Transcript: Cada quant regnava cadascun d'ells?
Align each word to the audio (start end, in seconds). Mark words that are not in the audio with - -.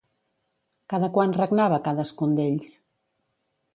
Cada 0.93 1.09
quant 1.17 1.35
regnava 1.39 1.81
cadascun 1.89 2.33
d'ells? 2.39 2.73